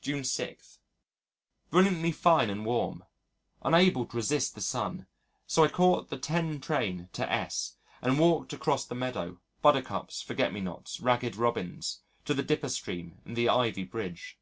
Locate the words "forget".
10.22-10.52